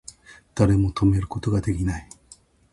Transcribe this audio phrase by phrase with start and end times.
[0.55, 2.09] 誰も止めること出来ない